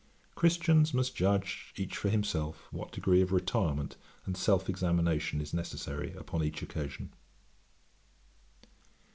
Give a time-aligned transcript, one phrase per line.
[0.33, 6.11] Christians must judge each for himself, what degree of retirement and self examination is necessary
[6.15, 7.13] upon each occasion.